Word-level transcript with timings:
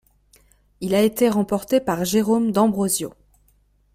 Il 0.79 0.95
a 0.95 1.03
été 1.03 1.29
remporté 1.29 1.79
par 1.79 2.05
Jérôme 2.05 2.51
d'Ambrosio. 2.51 3.13